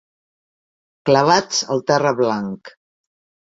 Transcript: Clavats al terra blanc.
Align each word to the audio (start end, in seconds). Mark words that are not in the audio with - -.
Clavats 1.09 1.61
al 1.75 1.85
terra 1.93 2.17
blanc. 2.23 2.75